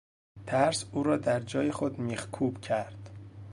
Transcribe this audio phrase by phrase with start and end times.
[0.47, 3.09] ترس او را در جای خود میخکوب کرد.